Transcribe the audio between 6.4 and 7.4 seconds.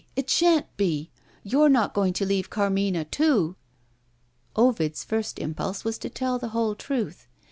whole truth.